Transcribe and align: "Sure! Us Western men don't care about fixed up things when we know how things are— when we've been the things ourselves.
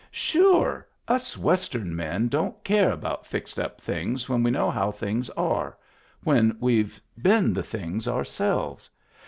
"Sure! 0.09 0.87
Us 1.07 1.37
Western 1.37 1.95
men 1.95 2.27
don't 2.27 2.63
care 2.63 2.89
about 2.91 3.27
fixed 3.27 3.59
up 3.59 3.79
things 3.79 4.27
when 4.27 4.41
we 4.41 4.49
know 4.49 4.71
how 4.71 4.89
things 4.91 5.29
are— 5.37 5.77
when 6.23 6.57
we've 6.59 6.99
been 7.21 7.53
the 7.53 7.61
things 7.61 8.07
ourselves. 8.07 8.89